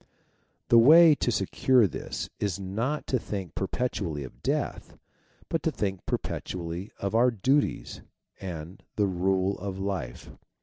The 0.69 0.79
way 0.79 1.13
to 1.13 1.31
secure 1.31 1.85
this 1.85 2.27
is 2.39 2.59
not 2.59 3.05
to 3.05 3.19
think 3.19 3.53
perpetually 3.53 4.23
of 4.23 4.41
death, 4.41 4.97
but 5.47 5.61
to 5.61 5.71
think 5.71 6.07
perpetually 6.07 6.91
of 6.97 7.13
our 7.13 7.29
duties, 7.29 8.01
and 8.39 8.79
of 8.81 8.85
the 8.95 9.05
rule 9.05 9.59
of 9.59 9.77
life. 9.77 10.31